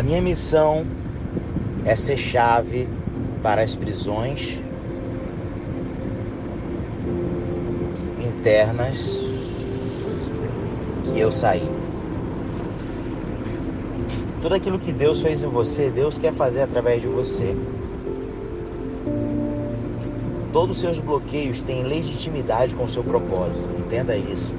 A 0.00 0.02
minha 0.02 0.22
missão 0.22 0.86
é 1.84 1.94
ser 1.94 2.16
chave 2.16 2.88
para 3.42 3.60
as 3.60 3.74
prisões 3.74 4.58
internas 8.18 9.20
que 11.04 11.20
eu 11.20 11.30
saí. 11.30 11.68
Tudo 14.40 14.54
aquilo 14.54 14.78
que 14.78 14.90
Deus 14.90 15.20
fez 15.20 15.42
em 15.42 15.48
você, 15.48 15.90
Deus 15.90 16.18
quer 16.18 16.32
fazer 16.32 16.62
através 16.62 17.02
de 17.02 17.06
você. 17.06 17.54
Todos 20.50 20.76
os 20.76 20.80
seus 20.80 20.98
bloqueios 20.98 21.60
têm 21.60 21.82
legitimidade 21.82 22.74
com 22.74 22.84
o 22.84 22.88
seu 22.88 23.04
propósito. 23.04 23.68
Entenda 23.78 24.16
isso. 24.16 24.54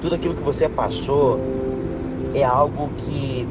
Tudo 0.00 0.14
aquilo 0.14 0.34
que 0.34 0.42
você 0.42 0.70
passou 0.70 1.38
é 2.34 2.42
algo 2.42 2.88
que 2.96 3.46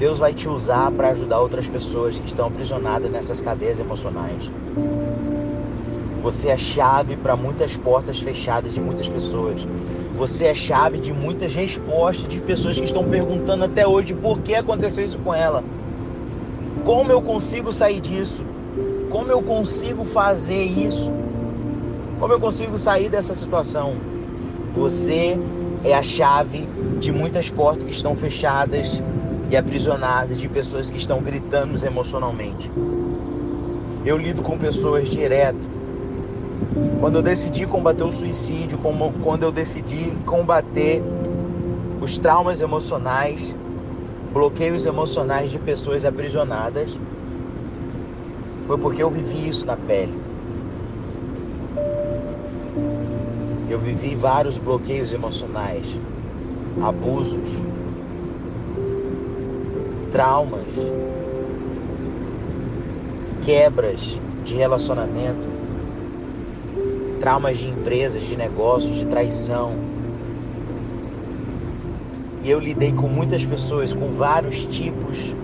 Deus 0.00 0.18
vai 0.18 0.32
te 0.32 0.48
usar 0.48 0.90
para 0.92 1.10
ajudar 1.10 1.40
outras 1.40 1.68
pessoas 1.68 2.18
que 2.18 2.26
estão 2.26 2.46
aprisionadas 2.46 3.10
nessas 3.10 3.38
cadeias 3.38 3.78
emocionais. 3.78 4.50
Você 6.22 6.48
é 6.48 6.56
chave 6.56 7.18
para 7.18 7.36
muitas 7.36 7.76
portas 7.76 8.18
fechadas 8.18 8.72
de 8.72 8.80
muitas 8.80 9.06
pessoas. 9.06 9.60
Você 10.14 10.46
é 10.46 10.54
chave 10.54 10.98
de 10.98 11.12
muitas 11.12 11.54
respostas 11.54 12.26
de 12.32 12.40
pessoas 12.40 12.78
que 12.78 12.86
estão 12.86 13.04
perguntando 13.04 13.64
até 13.64 13.86
hoje 13.86 14.14
por 14.14 14.40
que 14.40 14.54
aconteceu 14.54 15.04
isso 15.04 15.18
com 15.18 15.34
ela. 15.34 15.62
Como 16.82 17.12
eu 17.12 17.20
consigo 17.20 17.70
sair 17.70 18.00
disso? 18.00 18.42
Como 19.10 19.30
eu 19.30 19.42
consigo 19.42 20.02
fazer 20.02 20.64
isso? 20.64 21.12
Como 22.18 22.32
eu 22.32 22.40
consigo 22.40 22.78
sair 22.78 23.10
dessa 23.10 23.34
situação? 23.34 23.96
Você 24.74 25.38
é 25.84 25.92
a 25.92 26.02
chave 26.02 26.66
de 26.98 27.12
muitas 27.12 27.50
portas 27.50 27.84
que 27.84 27.90
estão 27.90 28.14
fechadas 28.14 29.02
e 29.50 29.56
aprisionadas, 29.56 30.38
de 30.38 30.48
pessoas 30.48 30.88
que 30.88 30.96
estão 30.96 31.20
gritando 31.20 31.84
emocionalmente. 31.84 32.70
Eu 34.06 34.16
lido 34.16 34.42
com 34.42 34.56
pessoas 34.56 35.08
direto 35.08 35.68
quando 37.00 37.16
eu 37.16 37.22
decidi 37.22 37.66
combater 37.66 38.04
o 38.04 38.12
suicídio, 38.12 38.78
quando 39.22 39.42
eu 39.42 39.50
decidi 39.50 40.16
combater 40.24 41.02
os 42.00 42.18
traumas 42.18 42.60
emocionais, 42.60 43.56
bloqueios 44.32 44.86
emocionais 44.86 45.50
de 45.50 45.58
pessoas 45.58 46.04
aprisionadas, 46.04 46.98
foi 48.66 48.78
porque 48.78 49.02
eu 49.02 49.10
vivi 49.10 49.48
isso 49.48 49.66
na 49.66 49.76
pele. 49.76 50.16
Eu 53.68 53.80
vivi 53.80 54.14
vários 54.14 54.58
bloqueios 54.58 55.12
emocionais, 55.12 55.98
abusos, 56.82 57.48
traumas, 60.10 60.66
quebras 63.42 64.18
de 64.44 64.54
relacionamento 64.54 65.60
traumas 67.20 67.58
de 67.58 67.68
empresas, 67.68 68.22
de 68.22 68.34
negócios, 68.34 68.96
de 68.96 69.04
traição. 69.04 69.74
E 72.42 72.50
eu 72.50 72.58
lidei 72.58 72.92
com 72.92 73.06
muitas 73.06 73.44
pessoas 73.44 73.92
com 73.92 74.10
vários 74.10 74.64
tipos, 74.64 75.34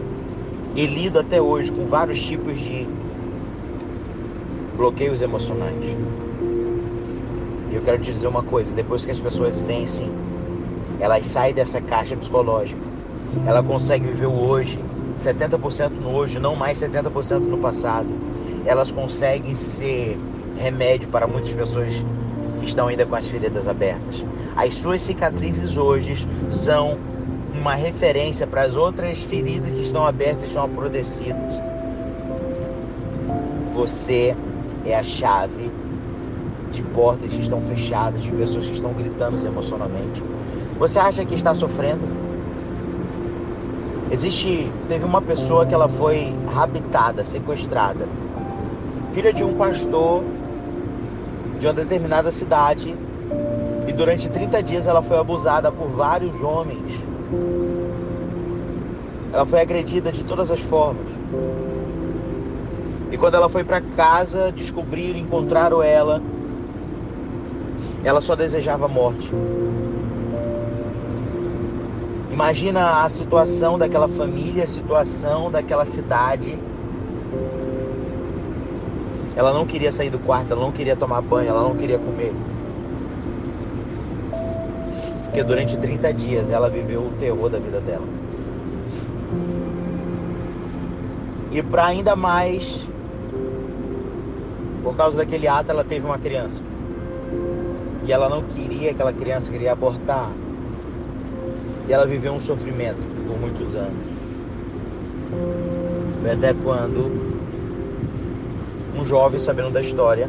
e 0.75 0.87
lido 0.87 1.19
até 1.19 1.41
hoje 1.41 1.71
com 1.71 1.87
vários 1.87 2.19
tipos 2.23 2.59
de 2.59 2.89
bloqueios 4.77 5.21
emocionais. 5.21 5.85
E 7.71 7.75
eu 7.75 7.83
quero 7.83 7.99
te 8.03 8.11
dizer 8.11 8.27
uma 8.27 8.43
coisa: 8.43 8.73
depois 8.73 9.05
que 9.05 9.11
as 9.11 9.21
pessoas 9.21 9.61
vencem, 9.61 10.11
elas 10.99 11.27
saem 11.27 11.53
dessa 11.53 11.81
caixa 11.83 12.17
psicológica, 12.17 12.81
ela 13.47 13.63
consegue 13.63 14.07
viver 14.07 14.27
o 14.27 14.35
hoje, 14.35 14.79
70% 15.19 15.91
no 15.91 16.11
hoje, 16.11 16.39
não 16.39 16.55
mais 16.55 16.79
70% 16.79 17.41
no 17.41 17.59
passado. 17.59 18.09
Elas 18.65 18.91
conseguem 18.91 19.55
ser 19.55 20.19
remédio 20.57 21.09
para 21.09 21.27
muitas 21.27 21.53
pessoas 21.53 22.05
que 22.59 22.67
estão 22.67 22.89
ainda 22.89 23.07
com 23.07 23.15
as 23.15 23.29
feridas 23.29 23.69
abertas. 23.69 24.25
As 24.57 24.75
suas 24.75 25.01
cicatrizes 25.03 25.77
hoje 25.77 26.27
são 26.51 26.99
uma 27.55 27.75
referência 27.75 28.47
para 28.47 28.63
as 28.63 28.77
outras 28.77 29.23
feridas 29.23 29.71
que 29.71 29.83
estão 29.83 30.07
abertas 30.07 30.45
estão 30.45 30.65
apodrecidas. 30.65 31.61
Você 33.75 34.35
é 34.85 34.97
a 34.97 35.03
chave 35.03 35.71
de 36.71 36.83
portas 36.83 37.31
que 37.31 37.41
estão 37.41 37.61
fechadas, 37.61 38.23
de 38.23 38.31
pessoas 38.31 38.67
que 38.67 38.73
estão 38.73 38.93
gritando 38.93 39.45
emocionalmente. 39.45 40.23
Você 40.79 40.99
acha 40.99 41.25
que 41.25 41.35
está 41.35 41.55
sofrendo? 41.55 42.26
Existe, 44.11 44.71
teve 44.89 45.05
uma 45.05 45.21
pessoa 45.21 45.67
que 45.67 45.75
ela 45.75 45.89
foi 45.89 46.33
raptada, 46.47 47.25
sequestrada, 47.25 48.07
filha 49.13 49.33
de 49.33 49.43
um 49.43 49.55
pastor 49.55 50.23
de 51.59 51.67
uma 51.67 51.73
determinada 51.73 52.31
cidade 52.31 52.95
e 53.89 53.93
durante 53.93 54.29
30 54.29 54.63
dias 54.63 54.87
ela 54.87 55.03
foi 55.03 55.19
abusada 55.19 55.73
por 55.73 55.89
vários 55.89 56.41
homens. 56.41 57.03
Ela 59.33 59.45
foi 59.45 59.61
agredida 59.61 60.13
de 60.13 60.23
todas 60.23 60.53
as 60.53 60.61
formas. 60.61 61.09
E 63.11 63.19
quando 63.19 63.35
ela 63.35 63.49
foi 63.49 63.65
para 63.65 63.81
casa, 63.81 64.53
descobriram, 64.53 65.19
encontraram 65.19 65.83
ela. 65.83 66.23
Ela 68.05 68.21
só 68.21 68.37
desejava 68.37 68.87
morte. 68.87 69.31
Imagina 72.37 73.03
a 73.03 73.09
situação 73.09 73.79
daquela 73.79 74.07
família, 74.09 74.65
a 74.65 74.67
situação 74.67 75.51
daquela 75.51 75.87
cidade 75.87 76.59
ela 79.35 79.55
não 79.55 79.65
queria 79.65 79.91
sair 79.91 80.11
do 80.11 80.19
quarto, 80.19 80.53
ela 80.53 80.61
não 80.61 80.71
queria 80.71 80.95
tomar 80.95 81.23
banho, 81.23 81.49
ela 81.49 81.63
não 81.63 81.75
queria 81.75 81.99
comer. 81.99 82.35
Porque 85.25 85.43
durante 85.43 85.79
30 85.79 86.13
dias 86.13 86.51
ela 86.51 86.69
viveu 86.69 87.07
o 87.07 87.13
terror 87.19 87.49
da 87.49 87.59
vida 87.59 87.81
dela. 87.81 88.07
E 91.51 91.63
para 91.63 91.87
ainda 91.87 92.15
mais, 92.15 92.87
por 94.83 94.95
causa 94.95 95.17
daquele 95.17 95.49
ato, 95.49 95.71
ela 95.71 95.85
teve 95.85 96.05
uma 96.05 96.19
criança. 96.19 96.63
E 98.05 98.13
ela 98.13 98.29
não 98.29 98.43
queria 98.43 98.91
aquela 98.91 99.15
criança, 99.15 99.51
queria 99.51 99.73
abortar. 99.73 100.31
E 101.89 101.93
ela 101.93 102.07
viveu 102.07 102.33
um 102.33 102.41
sofrimento 102.41 102.99
por 103.27 103.39
muitos 103.39 103.75
anos. 103.75 103.95
Foi 106.21 106.33
até 106.33 106.53
quando 106.53 107.11
um 108.97 109.05
jovem 109.05 109.39
sabendo 109.39 109.71
da 109.71 109.81
história 109.81 110.29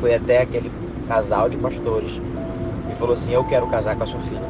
foi 0.00 0.14
até 0.14 0.40
aquele 0.40 0.70
casal 1.06 1.48
de 1.48 1.56
pastores 1.56 2.20
e 2.90 2.94
falou 2.94 3.12
assim: 3.12 3.32
Eu 3.32 3.44
quero 3.44 3.66
casar 3.66 3.96
com 3.96 4.04
a 4.04 4.06
sua 4.06 4.20
filha. 4.20 4.48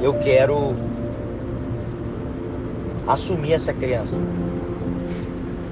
Eu 0.00 0.14
quero 0.14 0.74
assumir 3.06 3.54
essa 3.54 3.72
criança. 3.72 4.20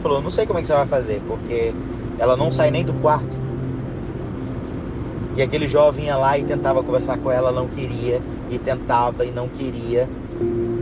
Falou: 0.00 0.22
Não 0.22 0.31
sei 0.31 0.47
como 0.47 0.59
é 0.59 0.62
que 0.62 0.69
você 0.69 0.75
vai 0.75 0.87
fazer, 0.87 1.21
porque 1.27 1.75
ela 2.19 2.37
não 2.37 2.50
sai 2.50 2.71
nem 2.71 2.84
do 2.84 2.94
quarto. 2.94 3.34
E 5.37 5.43
aquele 5.43 5.67
jovem 5.67 6.06
ia 6.06 6.17
lá 6.17 6.39
e 6.39 6.45
tentava 6.45 6.83
conversar 6.83 7.19
com 7.19 7.31
ela, 7.31 7.50
não 7.50 7.67
queria, 7.67 8.21
e 8.50 8.59
tentava 8.59 9.25
e 9.25 9.31
não 9.31 9.49
queria. 9.49 10.09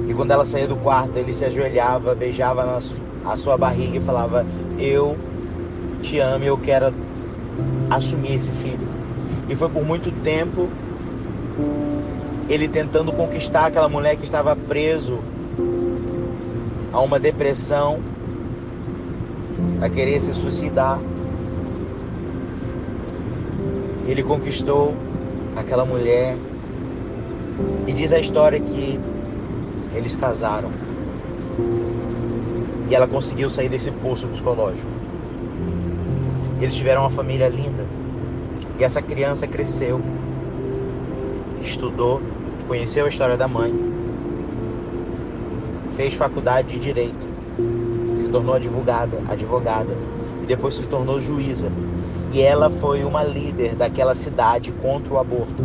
E 0.09 0.15
quando 0.15 0.31
ela 0.31 0.45
saía 0.45 0.69
do 0.69 0.77
quarto, 0.77 1.17
ele 1.17 1.33
se 1.33 1.45
ajoelhava, 1.45 2.15
beijava 2.15 2.65
na, 2.65 2.79
a 3.25 3.37
sua 3.37 3.57
barriga 3.57 3.97
e 3.97 4.01
falava: 4.01 4.45
Eu 4.79 5.17
te 6.03 6.19
amo 6.19 6.45
eu 6.45 6.59
quero 6.59 6.93
assumir 7.89 8.35
esse 8.35 8.51
filho. 8.53 8.87
E 9.49 9.55
foi 9.55 9.69
por 9.69 9.85
muito 9.85 10.11
tempo 10.23 10.69
ele 12.49 12.69
tentando 12.69 13.13
conquistar 13.13 13.67
aquela 13.67 13.89
mulher 13.89 14.17
que 14.17 14.25
estava 14.25 14.55
preso 14.55 15.19
a 16.93 17.01
uma 17.01 17.19
depressão, 17.19 18.01
a 19.81 19.89
querer 19.89 20.21
se 20.21 20.35
suicidar. 20.35 20.99
Ele 24.07 24.23
conquistou 24.23 24.95
aquela 25.57 25.85
mulher 25.85 26.37
e 27.87 27.93
diz 27.93 28.13
a 28.13 28.19
história 28.19 28.59
que 28.61 28.99
eles 29.95 30.17
casaram. 30.17 30.71
E 32.89 32.95
ela 32.95 33.07
conseguiu 33.07 33.49
sair 33.49 33.69
desse 33.69 33.91
poço 33.91 34.27
psicológico. 34.29 34.87
Eles 36.61 36.75
tiveram 36.75 37.03
uma 37.03 37.11
família 37.11 37.49
linda. 37.49 37.85
E 38.79 38.85
essa 38.85 39.01
criança 39.01 39.47
cresceu, 39.47 40.01
estudou, 41.61 42.21
conheceu 42.67 43.05
a 43.05 43.09
história 43.09 43.37
da 43.37 43.47
mãe, 43.47 43.73
fez 45.97 46.15
faculdade 46.15 46.69
de 46.69 46.79
direito, 46.79 47.27
se 48.17 48.29
tornou 48.29 48.55
advogada, 48.55 49.19
advogada 49.29 49.95
e 50.43 50.47
depois 50.47 50.75
se 50.75 50.87
tornou 50.89 51.21
juíza. 51.21 51.71
E 52.33 52.41
ela 52.41 52.71
foi 52.71 53.05
uma 53.05 53.23
líder 53.23 53.77
daquela 53.77 54.15
cidade 54.15 54.73
contra 54.83 55.15
o 55.15 55.19
aborto. 55.19 55.63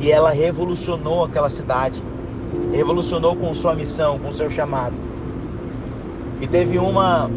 E 0.00 0.10
ela 0.10 0.30
revolucionou 0.30 1.24
aquela 1.24 1.48
cidade 1.48 2.02
revolucionou 2.72 3.36
com 3.36 3.52
sua 3.54 3.74
missão, 3.74 4.18
com 4.18 4.30
seu 4.30 4.48
chamado. 4.48 4.94
E 6.40 6.46
teve 6.46 6.78
uma 6.78 7.30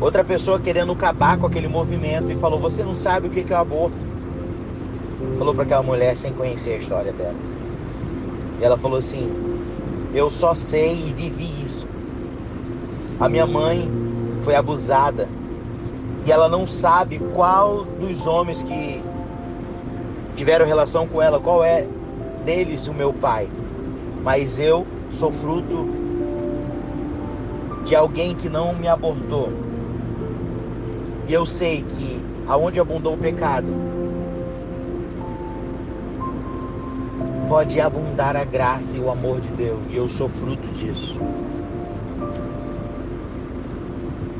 outra 0.00 0.24
pessoa 0.24 0.58
querendo 0.58 0.92
acabar 0.92 1.38
com 1.38 1.46
aquele 1.46 1.68
movimento 1.68 2.32
e 2.32 2.36
falou: 2.36 2.58
Você 2.60 2.82
não 2.82 2.94
sabe 2.94 3.28
o 3.28 3.30
que 3.30 3.52
é 3.52 3.56
o 3.56 3.60
aborto? 3.60 3.96
Falou 5.38 5.54
para 5.54 5.64
aquela 5.64 5.82
mulher 5.82 6.16
sem 6.16 6.32
conhecer 6.32 6.74
a 6.74 6.78
história 6.78 7.12
dela. 7.12 7.34
E 8.60 8.64
ela 8.64 8.78
falou 8.78 8.98
assim: 8.98 9.30
Eu 10.14 10.30
só 10.30 10.54
sei 10.54 11.08
e 11.08 11.12
vivi 11.12 11.64
isso. 11.64 11.86
A 13.20 13.28
minha 13.28 13.46
mãe 13.46 13.88
foi 14.40 14.54
abusada 14.54 15.28
e 16.24 16.32
ela 16.32 16.48
não 16.48 16.66
sabe 16.66 17.18
qual 17.34 17.84
dos 17.84 18.26
homens 18.26 18.62
que 18.62 19.02
tiveram 20.34 20.64
relação 20.64 21.06
com 21.06 21.20
ela, 21.20 21.38
qual 21.38 21.62
é 21.62 21.86
deles 22.44 22.88
o 22.88 22.94
meu 22.94 23.12
pai. 23.12 23.48
Mas 24.22 24.58
eu 24.58 24.86
sou 25.10 25.30
fruto 25.30 25.86
de 27.84 27.94
alguém 27.94 28.34
que 28.34 28.48
não 28.48 28.74
me 28.74 28.88
abortou. 28.88 29.50
E 31.28 31.32
eu 31.32 31.44
sei 31.44 31.82
que 31.82 32.22
aonde 32.46 32.80
abundou 32.80 33.14
o 33.14 33.18
pecado, 33.18 33.66
pode 37.48 37.80
abundar 37.80 38.36
a 38.36 38.44
graça 38.44 38.96
e 38.96 39.00
o 39.00 39.10
amor 39.10 39.40
de 39.40 39.48
Deus, 39.48 39.80
e 39.90 39.96
eu 39.96 40.08
sou 40.08 40.28
fruto 40.28 40.66
disso. 40.68 41.16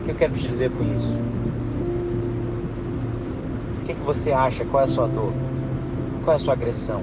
O 0.00 0.04
que 0.04 0.10
eu 0.10 0.14
quero 0.14 0.32
te 0.34 0.48
dizer 0.48 0.70
com 0.70 0.82
isso? 0.82 1.43
O 3.84 3.86
que, 3.86 3.92
que 3.92 4.02
você 4.02 4.32
acha? 4.32 4.64
Qual 4.64 4.80
é 4.80 4.84
a 4.84 4.88
sua 4.88 5.06
dor? 5.06 5.34
Qual 6.22 6.32
é 6.32 6.36
a 6.36 6.38
sua 6.38 6.54
agressão? 6.54 7.02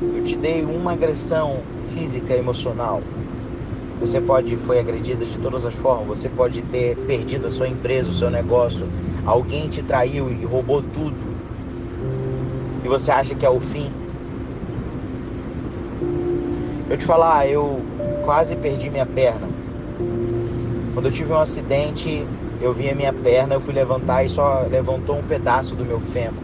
Eu 0.00 0.22
te 0.22 0.34
dei 0.34 0.64
uma 0.64 0.92
agressão 0.92 1.60
física, 1.90 2.34
emocional. 2.34 3.02
Você 4.00 4.18
pode 4.18 4.56
foi 4.56 4.78
agredida 4.78 5.22
de 5.26 5.36
todas 5.36 5.66
as 5.66 5.74
formas. 5.74 6.20
Você 6.20 6.30
pode 6.30 6.62
ter 6.62 6.96
perdido 7.06 7.46
a 7.46 7.50
sua 7.50 7.68
empresa, 7.68 8.08
o 8.08 8.14
seu 8.14 8.30
negócio. 8.30 8.88
Alguém 9.26 9.68
te 9.68 9.82
traiu 9.82 10.32
e 10.32 10.42
roubou 10.42 10.80
tudo. 10.80 11.18
E 12.82 12.88
você 12.88 13.10
acha 13.10 13.34
que 13.34 13.44
é 13.44 13.50
o 13.50 13.60
fim? 13.60 13.92
Eu 16.88 16.96
te 16.96 17.04
falar, 17.04 17.46
eu 17.46 17.82
quase 18.24 18.56
perdi 18.56 18.88
minha 18.88 19.04
perna. 19.04 19.50
Quando 20.94 21.04
eu 21.04 21.12
tive 21.12 21.30
um 21.30 21.38
acidente, 21.38 22.26
eu 22.64 22.72
vi 22.72 22.88
a 22.88 22.94
minha 22.94 23.12
perna, 23.12 23.56
eu 23.56 23.60
fui 23.60 23.74
levantar 23.74 24.24
e 24.24 24.28
só 24.28 24.66
levantou 24.70 25.18
um 25.18 25.22
pedaço 25.22 25.76
do 25.76 25.84
meu 25.84 26.00
fêmur. 26.00 26.42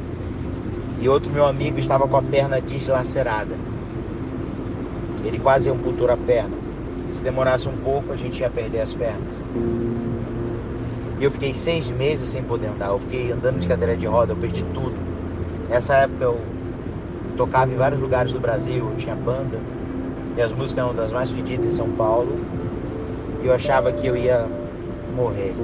E 1.00 1.08
outro 1.08 1.32
meu 1.32 1.46
amigo 1.46 1.78
estava 1.78 2.06
com 2.06 2.14
a 2.14 2.20
perna 2.20 2.61
deslacerada. 2.61 3.56
Ele 5.25 5.38
quase 5.38 5.70
amputou 5.70 6.11
a 6.11 6.19
perna. 6.19 6.55
Se 7.11 7.25
demorasse 7.25 7.67
um 7.70 7.76
pouco, 7.78 8.12
a 8.12 8.17
gente 8.17 8.38
ia 8.38 8.50
perder 8.50 8.81
as 8.81 8.93
pernas. 8.93 9.32
E 11.19 11.25
eu 11.25 11.31
fiquei 11.31 11.55
seis 11.55 11.88
meses 11.88 12.28
sem 12.28 12.43
poder 12.43 12.66
andar. 12.66 12.88
Eu 12.88 12.99
fiquei 12.99 13.32
andando 13.32 13.58
de 13.58 13.66
cadeira 13.66 13.96
de 13.96 14.05
roda, 14.05 14.32
eu 14.32 14.37
perdi 14.37 14.62
tudo. 14.75 14.94
Nessa 15.70 15.94
época 15.94 16.25
eu 16.25 16.38
tocava 17.34 17.73
em 17.73 17.76
vários 17.76 18.00
lugares 18.00 18.31
do 18.31 18.38
Brasil, 18.38 18.90
eu 18.90 18.96
tinha 18.96 19.16
banda. 19.16 19.58
E 20.37 20.43
as 20.43 20.52
músicas 20.52 20.84
eram 20.84 20.94
das 20.94 21.12
mais 21.12 21.32
pedidas 21.32 21.73
em 21.73 21.75
São 21.75 21.88
Paulo. 21.93 22.38
E 23.43 23.46
eu 23.46 23.55
achava 23.55 23.90
que 23.90 24.06
eu 24.06 24.14
ia 24.14 24.46
morrer. 25.16 25.55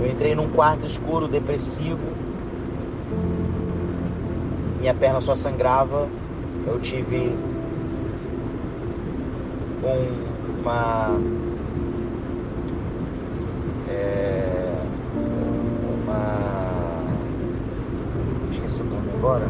Eu 0.00 0.10
entrei 0.10 0.34
num 0.34 0.48
quarto 0.48 0.86
escuro, 0.86 1.28
depressivo. 1.28 1.98
Minha 4.80 4.94
perna 4.94 5.20
só 5.20 5.34
sangrava. 5.34 6.08
Eu 6.66 6.78
tive 6.80 7.32
uma 10.64 11.10
é, 13.88 14.72
uma 16.02 17.04
esqueci 18.50 18.80
o 18.80 18.84
nome 18.84 19.10
agora 19.18 19.46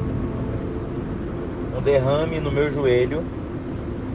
um 1.79 1.81
derrame 1.82 2.41
no 2.41 2.50
meu 2.50 2.69
joelho 2.69 3.23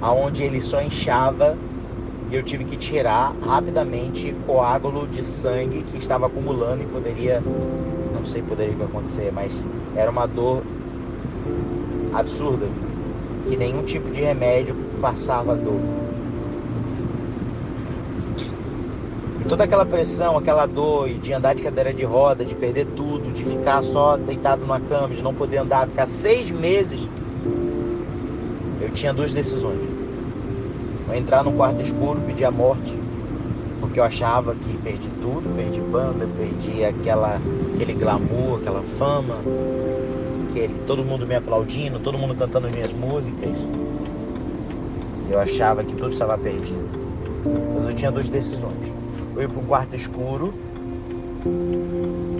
aonde 0.01 0.43
ele 0.43 0.59
só 0.59 0.81
inchava 0.81 1.57
e 2.29 2.35
eu 2.35 2.43
tive 2.43 2.63
que 2.63 2.77
tirar 2.77 3.33
rapidamente 3.41 4.35
coágulo 4.45 5.07
de 5.07 5.23
sangue 5.23 5.83
que 5.83 5.97
estava 5.97 6.27
acumulando 6.27 6.83
e 6.83 6.85
poderia, 6.85 7.41
não 8.13 8.23
sei 8.23 8.41
poderia 8.43 8.75
acontecer, 8.85 9.31
mas 9.33 9.67
era 9.95 10.11
uma 10.11 10.27
dor 10.27 10.61
absurda, 12.13 12.67
que 13.47 13.57
nenhum 13.57 13.83
tipo 13.83 14.11
de 14.11 14.21
remédio 14.21 14.75
passava 15.01 15.53
a 15.53 15.55
dor. 15.55 15.79
E 19.41 19.45
toda 19.45 19.63
aquela 19.63 19.85
pressão, 19.85 20.37
aquela 20.37 20.67
dor 20.67 21.09
de 21.09 21.33
andar 21.33 21.55
de 21.55 21.63
cadeira 21.63 21.91
de 21.91 22.05
roda, 22.05 22.45
de 22.45 22.53
perder 22.53 22.85
tudo, 22.95 23.31
de 23.31 23.43
ficar 23.43 23.81
só 23.81 24.17
deitado 24.17 24.61
numa 24.61 24.79
cama, 24.79 25.15
de 25.15 25.23
não 25.23 25.33
poder 25.33 25.57
andar, 25.57 25.87
ficar 25.87 26.05
seis 26.05 26.51
meses, 26.51 27.01
eu 28.79 28.91
tinha 28.91 29.11
duas 29.11 29.33
decisões 29.33 29.98
entrar 31.17 31.43
num 31.43 31.55
quarto 31.55 31.81
escuro, 31.81 32.21
pedir 32.21 32.45
a 32.45 32.51
morte, 32.51 32.97
porque 33.79 33.99
eu 33.99 34.03
achava 34.03 34.53
que 34.55 34.77
perdi 34.77 35.09
tudo, 35.21 35.53
perdi 35.55 35.79
banda, 35.81 36.27
perdi 36.37 36.83
aquela, 36.83 37.39
aquele 37.73 37.93
glamour, 37.93 38.59
aquela 38.59 38.83
fama, 38.97 39.35
aquele, 40.49 40.79
todo 40.85 41.03
mundo 41.03 41.25
me 41.25 41.35
aplaudindo, 41.35 41.99
todo 41.99 42.17
mundo 42.17 42.35
cantando 42.35 42.69
minhas 42.69 42.93
músicas. 42.93 43.57
Eu 45.29 45.39
achava 45.39 45.83
que 45.83 45.93
tudo 45.93 46.09
estava 46.09 46.37
perdido. 46.37 46.89
Mas 47.75 47.89
eu 47.89 47.93
tinha 47.93 48.11
duas 48.11 48.29
decisões. 48.29 48.91
Ou 49.35 49.41
ir 49.41 49.47
para 49.47 49.59
um 49.59 49.65
quarto 49.65 49.95
escuro 49.95 50.53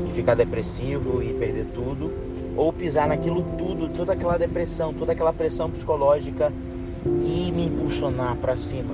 e 0.08 0.12
ficar 0.12 0.36
depressivo 0.36 1.22
e 1.24 1.34
perder 1.34 1.66
tudo, 1.74 2.12
ou 2.58 2.74
pisar 2.74 3.08
naquilo 3.08 3.44
tudo, 3.58 3.88
toda 3.90 4.14
aquela 4.14 4.38
depressão, 4.38 4.94
toda 4.94 5.14
aquela 5.14 5.32
pressão 5.32 5.70
psicológica 5.70 6.52
e 7.06 7.52
me 7.52 7.66
impulsionar 7.66 8.36
para 8.38 8.58
cima. 8.58 8.94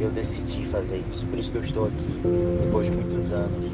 Eu 0.00 0.10
decidi 0.10 0.64
fazer 0.64 1.02
isso, 1.10 1.26
por 1.26 1.38
isso 1.38 1.50
que 1.50 1.58
eu 1.58 1.62
estou 1.62 1.86
aqui, 1.86 2.20
depois 2.64 2.86
de 2.86 2.92
muitos 2.92 3.32
anos. 3.32 3.64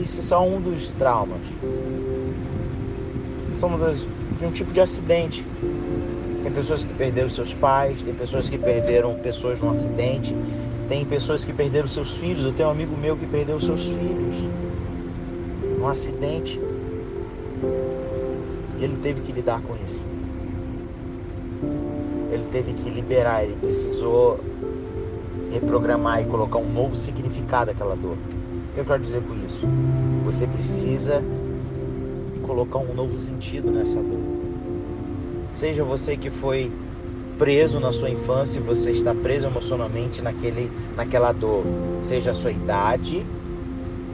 Isso 0.00 0.20
é 0.20 0.22
só 0.22 0.46
um 0.46 0.60
dos 0.60 0.92
traumas. 0.92 1.40
Somos 3.54 3.80
das, 3.80 4.06
de 4.38 4.44
um 4.44 4.50
tipo 4.50 4.72
de 4.72 4.80
acidente. 4.80 5.46
Tem 6.42 6.52
pessoas 6.52 6.84
que 6.84 6.92
perderam 6.92 7.28
seus 7.28 7.54
pais, 7.54 8.02
tem 8.02 8.14
pessoas 8.14 8.48
que 8.48 8.58
perderam 8.58 9.14
pessoas 9.16 9.62
num 9.62 9.70
acidente, 9.70 10.34
tem 10.88 11.04
pessoas 11.04 11.44
que 11.44 11.52
perderam 11.52 11.88
seus 11.88 12.14
filhos. 12.14 12.44
Eu 12.44 12.52
tenho 12.52 12.68
um 12.68 12.72
amigo 12.72 12.96
meu 12.96 13.16
que 13.16 13.26
perdeu 13.26 13.58
seus 13.58 13.84
filhos 13.86 14.36
num 15.78 15.88
acidente. 15.88 16.60
Ele 18.80 18.96
teve 19.02 19.20
que 19.22 19.32
lidar 19.32 19.60
com 19.62 19.74
isso. 19.74 20.04
Ele 22.30 22.44
teve 22.50 22.72
que 22.74 22.90
liberar, 22.90 23.44
ele 23.44 23.56
precisou 23.56 24.40
reprogramar 25.50 26.22
e 26.22 26.24
colocar 26.26 26.58
um 26.58 26.72
novo 26.72 26.96
significado 26.96 27.70
àquela 27.70 27.96
dor. 27.96 28.16
O 28.70 28.74
que 28.74 28.80
eu 28.80 28.84
quero 28.84 29.00
dizer 29.00 29.22
com 29.22 29.34
isso? 29.46 29.66
Você 30.24 30.46
precisa 30.46 31.22
colocar 32.42 32.78
um 32.78 32.94
novo 32.94 33.18
sentido 33.18 33.70
nessa 33.70 34.00
dor. 34.00 34.20
Seja 35.52 35.82
você 35.82 36.16
que 36.16 36.30
foi 36.30 36.70
preso 37.38 37.80
na 37.80 37.92
sua 37.92 38.10
infância 38.10 38.58
e 38.58 38.62
você 38.62 38.90
está 38.90 39.14
preso 39.14 39.46
emocionalmente 39.46 40.22
naquele, 40.22 40.70
naquela 40.96 41.32
dor. 41.32 41.64
Seja 42.02 42.30
a 42.30 42.34
sua 42.34 42.50
idade 42.50 43.24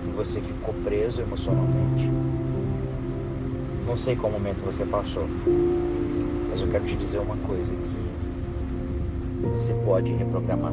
que 0.05 0.11
você 0.17 0.41
ficou 0.41 0.75
preso 0.85 1.21
emocionalmente. 1.21 2.11
Não 3.93 3.97
sei 3.99 4.17
qual 4.17 4.33
momento 4.33 4.65
você 4.65 4.87
passou, 4.87 5.27
mas 6.49 6.63
eu 6.63 6.69
quero 6.69 6.83
te 6.87 6.97
dizer 6.97 7.19
uma 7.19 7.37
coisa 7.47 7.71
que 7.71 9.49
você 9.51 9.75
pode 9.85 10.11
reprogramar. 10.15 10.73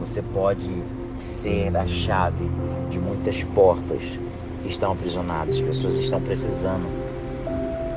Você 0.00 0.22
pode 0.22 0.82
ser 1.18 1.76
a 1.76 1.86
chave 1.86 2.48
de 2.88 2.98
muitas 2.98 3.44
portas 3.44 4.18
que 4.62 4.70
estão 4.70 4.92
aprisionadas. 4.92 5.56
As 5.56 5.60
pessoas 5.60 5.98
estão 5.98 6.18
precisando 6.22 6.86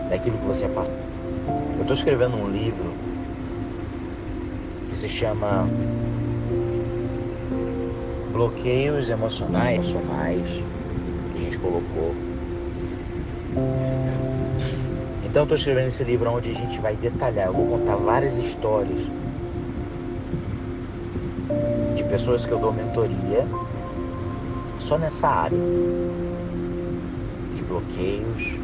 daquilo 0.09 0.37
que 0.39 0.45
você 0.45 0.67
passou. 0.67 0.93
Eu 1.75 1.81
estou 1.83 1.93
escrevendo 1.93 2.35
um 2.35 2.49
livro 2.49 2.91
que 4.89 4.97
se 4.97 5.07
chama 5.07 5.69
Bloqueios 8.33 9.09
Emocionais, 9.09 9.89
emocionais 9.89 10.49
que 11.31 11.37
a 11.37 11.43
gente 11.45 11.57
colocou 11.59 12.24
então 15.35 15.43
estou 15.43 15.57
escrevendo 15.57 15.87
esse 15.87 16.01
livro 16.01 16.31
onde 16.31 16.49
a 16.49 16.53
gente 16.53 16.79
vai 16.79 16.95
detalhar, 16.95 17.47
eu 17.47 17.53
vou 17.53 17.77
contar 17.77 17.97
várias 17.97 18.37
histórias 18.37 19.01
de 21.93 22.05
pessoas 22.05 22.45
que 22.45 22.53
eu 22.53 22.57
dou 22.57 22.71
mentoria 22.71 23.45
só 24.79 24.97
nessa 24.97 25.27
área 25.27 25.59
de 27.53 27.61
bloqueios 27.65 28.57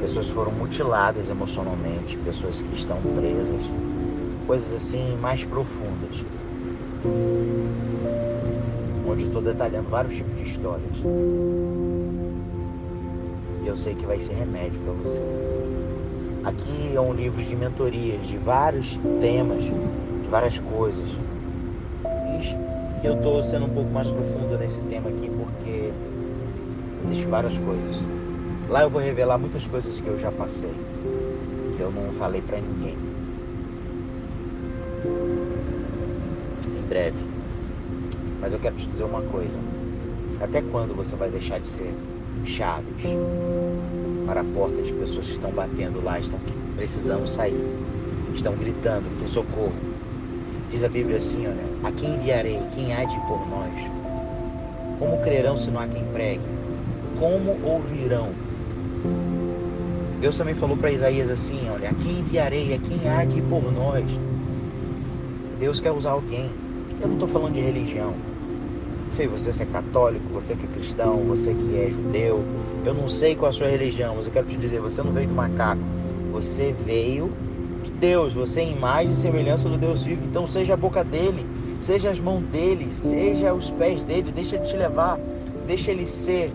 Pessoas 0.00 0.30
foram 0.30 0.52
mutiladas 0.52 1.28
emocionalmente, 1.28 2.16
pessoas 2.24 2.62
que 2.62 2.74
estão 2.74 2.96
presas, 3.14 3.60
coisas 4.46 4.72
assim 4.72 5.18
mais 5.20 5.44
profundas. 5.44 6.24
Onde 9.06 9.26
estou 9.26 9.42
detalhando 9.42 9.90
vários 9.90 10.16
tipos 10.16 10.34
de 10.36 10.44
histórias. 10.44 10.96
Eu 13.68 13.76
sei 13.76 13.94
que 13.94 14.06
vai 14.06 14.18
ser 14.18 14.32
remédio 14.32 14.80
para 14.80 14.94
você. 14.94 15.20
Aqui 16.42 16.96
é 16.96 16.98
um 16.98 17.12
livro 17.12 17.42
de 17.42 17.54
mentorias, 17.54 18.26
de 18.26 18.38
vários 18.38 18.98
temas, 19.20 19.62
de 19.62 20.28
várias 20.30 20.58
coisas. 20.58 21.06
E 23.02 23.06
eu 23.06 23.16
estou 23.16 23.42
sendo 23.42 23.66
um 23.66 23.68
pouco 23.68 23.90
mais 23.90 24.08
profundo 24.08 24.56
nesse 24.58 24.80
tema 24.80 25.10
aqui 25.10 25.30
porque 25.30 25.92
existem 27.04 27.28
várias 27.28 27.58
coisas. 27.58 28.02
Lá 28.70 28.84
eu 28.84 28.88
vou 28.88 29.02
revelar 29.02 29.36
muitas 29.36 29.66
coisas 29.66 30.00
que 30.00 30.06
eu 30.06 30.18
já 30.18 30.32
passei, 30.32 30.72
que 31.76 31.82
eu 31.82 31.90
não 31.90 32.10
falei 32.12 32.40
para 32.40 32.58
ninguém. 32.62 32.96
Em 36.66 36.88
breve. 36.88 37.18
Mas 38.40 38.54
eu 38.54 38.58
quero 38.58 38.76
te 38.76 38.86
dizer 38.86 39.04
uma 39.04 39.20
coisa. 39.20 39.58
Até 40.40 40.62
quando 40.62 40.96
você 40.96 41.14
vai 41.14 41.28
deixar 41.28 41.60
de 41.60 41.68
ser 41.68 41.92
chaves 42.44 43.02
para 44.26 44.40
a 44.40 44.44
porta 44.44 44.82
de 44.82 44.92
pessoas 44.92 45.26
que 45.26 45.32
estão 45.32 45.50
batendo 45.50 46.02
lá, 46.02 46.18
estão 46.18 46.38
precisando 46.76 47.26
sair, 47.26 47.60
estão 48.34 48.54
gritando 48.54 49.08
por 49.18 49.28
socorro? 49.28 49.72
Diz 50.70 50.84
a 50.84 50.88
Bíblia 50.88 51.16
assim, 51.16 51.46
olha, 51.46 51.88
a 51.88 51.92
quem 51.92 52.14
enviarei? 52.14 52.60
Quem 52.74 52.92
há 52.92 53.04
de 53.04 53.18
por 53.20 53.48
nós? 53.48 53.72
Como 54.98 55.18
crerão 55.22 55.56
se 55.56 55.70
não 55.70 55.80
há 55.80 55.86
quem 55.86 56.04
pregue? 56.12 56.44
Como 57.18 57.56
ouvirão 57.64 58.32
Deus 60.20 60.36
também 60.36 60.54
falou 60.54 60.76
para 60.76 60.90
Isaías 60.90 61.30
assim: 61.30 61.70
Olha, 61.70 61.90
a 61.90 61.94
quem 61.94 62.18
enviarei, 62.18 62.74
a 62.74 62.78
quem 62.78 63.08
há 63.08 63.24
de 63.24 63.40
por 63.42 63.72
nós. 63.72 64.04
Deus 65.60 65.78
quer 65.78 65.92
usar 65.92 66.10
alguém. 66.10 66.50
Eu 67.00 67.06
não 67.06 67.14
estou 67.14 67.28
falando 67.28 67.54
de 67.54 67.60
religião. 67.60 68.14
Sei 69.12 69.26
você 69.26 69.62
é 69.62 69.66
católico, 69.66 70.24
você 70.32 70.54
que 70.54 70.64
é 70.64 70.68
cristão, 70.68 71.16
você 71.24 71.52
que 71.52 71.76
é 71.76 71.90
judeu. 71.90 72.44
Eu 72.84 72.94
não 72.94 73.08
sei 73.08 73.34
qual 73.34 73.48
a 73.48 73.52
sua 73.52 73.66
religião, 73.66 74.14
mas 74.16 74.26
eu 74.26 74.32
quero 74.32 74.46
te 74.46 74.56
dizer: 74.56 74.80
você 74.80 75.02
não 75.02 75.12
veio 75.12 75.28
do 75.28 75.34
macaco. 75.34 75.80
Você 76.32 76.72
veio 76.84 77.32
de 77.82 77.90
Deus. 77.90 78.32
Você 78.32 78.60
é 78.60 78.70
imagem 78.70 79.12
e 79.12 79.16
semelhança 79.16 79.68
do 79.68 79.76
Deus 79.76 80.04
vivo. 80.04 80.22
Então 80.24 80.46
seja 80.46 80.74
a 80.74 80.76
boca 80.76 81.02
dele, 81.02 81.44
seja 81.80 82.10
as 82.10 82.20
mãos 82.20 82.42
dele, 82.44 82.90
seja 82.90 83.52
os 83.52 83.70
pés 83.70 84.02
dele. 84.02 84.30
Deixa 84.32 84.56
ele 84.56 84.64
te 84.64 84.76
levar, 84.76 85.18
deixa 85.66 85.90
ele 85.90 86.06
ser. 86.06 86.52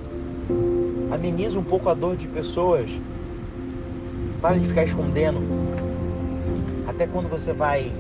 Ameniza 1.12 1.60
um 1.60 1.64
pouco 1.64 1.90
a 1.90 1.94
dor 1.94 2.16
de 2.16 2.28
pessoas 2.28 2.90
para 4.42 4.58
de 4.58 4.68
ficar 4.68 4.84
escondendo. 4.84 5.40
Até 6.88 7.08
quando 7.08 7.30
você 7.30 7.54
vai 7.54 7.92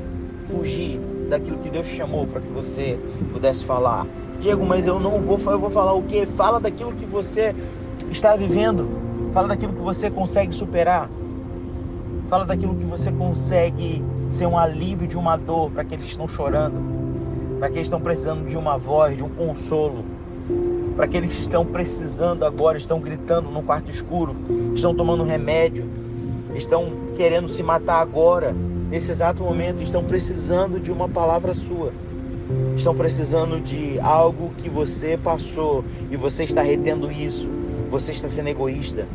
fugir 0.45 1.00
daquilo 1.29 1.57
que 1.60 1.69
Deus 1.69 1.88
chamou 1.88 2.27
para 2.27 2.41
que 2.41 2.50
você 2.50 3.00
pudesse 3.31 3.65
falar. 3.65 4.05
Diego, 4.43 4.65
mas 4.65 4.85
eu 4.85 5.00
não 5.00 5.21
vou, 5.21 5.39
eu 5.50 5.57
vou 5.57 5.69
falar 5.69 5.93
o 5.93 6.03
quê? 6.03 6.25
Fala 6.25 6.59
daquilo 6.59 6.91
que 6.91 7.05
você 7.05 7.55
está 8.12 8.35
vivendo. 8.35 8.89
Fala 9.33 9.47
daquilo 9.47 9.71
que 9.71 9.79
você 9.79 10.12
consegue 10.12 10.53
superar. 10.53 11.09
Fala 12.27 12.45
daquilo 12.45 12.75
que 12.75 12.83
você 12.83 13.09
consegue 13.09 14.03
ser 14.27 14.45
um 14.45 14.57
alívio 14.57 15.07
de 15.07 15.17
uma 15.17 15.38
dor 15.38 15.71
para 15.71 15.83
aqueles 15.83 16.03
que 16.03 16.12
estão 16.12 16.27
chorando, 16.27 16.75
para 17.57 17.67
aqueles 17.67 17.88
que 17.88 17.95
estão 17.95 18.01
precisando 18.01 18.45
de 18.45 18.57
uma 18.57 18.77
voz, 18.77 19.15
de 19.15 19.23
um 19.23 19.29
consolo, 19.29 20.03
para 20.97 21.05
aqueles 21.05 21.33
que 21.33 21.41
estão 21.41 21.65
precisando 21.65 22.43
agora, 22.43 22.77
estão 22.77 23.00
gritando 23.00 23.50
no 23.50 23.63
quarto 23.63 23.89
escuro, 23.89 24.35
estão 24.75 24.93
tomando 24.93 25.23
remédio, 25.23 25.85
estão 26.53 26.91
querendo 27.15 27.47
se 27.47 27.63
matar 27.63 28.01
agora, 28.01 28.53
nesse 28.89 29.09
exato 29.09 29.41
momento, 29.41 29.81
estão 29.81 30.03
precisando 30.03 30.81
de 30.81 30.91
uma 30.91 31.07
palavra 31.07 31.53
sua. 31.53 31.93
Estão 32.75 32.95
precisando 32.95 33.62
de 33.62 34.00
algo 34.00 34.51
que 34.57 34.69
você 34.69 35.17
passou 35.17 35.83
e 36.12 36.17
você 36.17 36.43
está 36.43 36.62
retendo 36.62 37.12
isso. 37.12 37.47
Você 37.89 38.12
está 38.12 38.27
sendo 38.27 38.50
egoísta. 38.50 39.07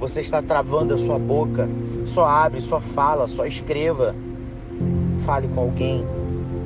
Você 0.00 0.20
está 0.20 0.42
travando 0.42 0.94
a 0.94 0.98
sua 0.98 1.18
boca. 1.18 1.68
Só 2.04 2.26
abre, 2.26 2.60
só 2.60 2.80
fala, 2.80 3.26
só 3.26 3.46
escreva. 3.46 4.14
Fale 5.24 5.48
com 5.48 5.60
alguém. 5.60 6.04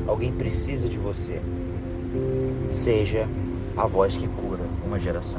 Alguém 0.07 0.33
precisa 0.33 0.89
de 0.89 0.97
você. 0.97 1.41
Seja 2.71 3.29
a 3.77 3.87
voz 3.87 4.17
que 4.17 4.27
cura 4.27 4.65
uma 4.87 4.99
geração. 4.99 5.37